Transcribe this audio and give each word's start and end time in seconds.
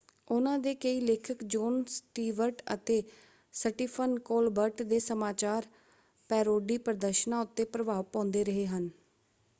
ਉਹਨਾਂ 0.27 0.57
ਦੇ 0.59 0.73
ਕਈ 0.75 0.99
ਲੇਖਕ 1.01 1.43
ਜੌਨ 1.45 1.83
ਸਟੀਵਰਟ 1.87 2.61
ਅਤੇ 2.73 3.01
ਸੱਟੀਫਨ 3.53 4.17
ਕੋਲਬਰਟ 4.21 4.81
ਦੇ 4.83 4.99
ਸਮਾਚਾਰ 5.01 5.65
ਪੈਰੋਡੀ 6.29 6.77
ਪ੍ਰਦਰਸ਼ਨਾਂ 6.79 7.41
ਉੱਤੇ 7.41 7.65
ਪ੍ਰਭਾਵ 7.67 8.03
ਪਾਉਂਦੇ 8.05 8.43
ਰਹੇ 8.43 8.65
ਹਨ। 8.67 8.89